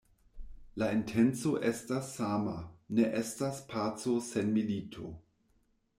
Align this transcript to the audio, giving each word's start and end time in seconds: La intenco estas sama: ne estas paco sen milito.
La 0.83 0.87
intenco 0.99 1.51
estas 1.71 2.09
sama: 2.21 2.55
ne 3.01 3.07
estas 3.21 3.63
paco 3.75 4.19
sen 4.33 4.53
milito. 4.57 5.13